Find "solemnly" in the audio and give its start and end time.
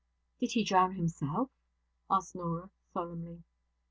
2.91-3.43